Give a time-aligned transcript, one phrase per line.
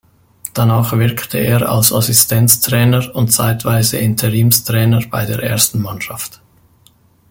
[0.55, 6.41] Danach wirkte er als Assistenztrainer und zeitweise Interimstrainer bei der ersten Mannschaft.